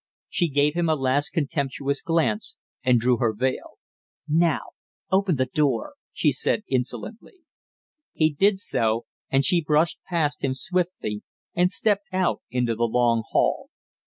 [0.29, 3.77] She gave him a last contemptuous glance and drew her veil.
[4.27, 4.71] "Now
[5.11, 7.41] open the door," she said insolently.
[8.11, 11.21] He did so, and she brushed past him swiftly
[11.53, 13.69] and stepped out into the long hall.